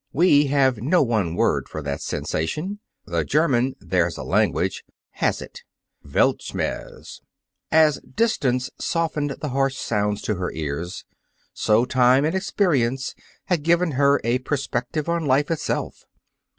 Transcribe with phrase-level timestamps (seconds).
[0.13, 2.79] We have no one word for that sensation.
[3.05, 5.61] The German (there's a language!) has it
[6.03, 7.21] Weltschmerz.
[7.71, 11.05] As distance softened the harsh sounds to her ears,
[11.53, 13.13] so time and experience
[13.45, 16.05] had given her a perspective on life itself.